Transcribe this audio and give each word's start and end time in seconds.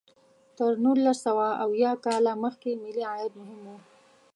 تر 0.57 0.71
نولس 0.83 1.17
سوه 1.25 1.47
اویا 1.65 1.91
کال 2.05 2.25
مخکې 2.43 2.71
ملي 2.83 3.03
عاید 3.11 3.33
مهم 3.41 3.61
و. 3.65 3.69